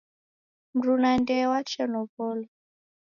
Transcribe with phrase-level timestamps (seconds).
[0.75, 2.49] Mruna ndee wachelow'olwa.